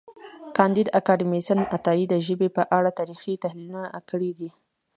[0.57, 4.49] کانديد اکاډميسن عطایي د ژبې په اړه تاریخي تحلیلونه هم کړي دي.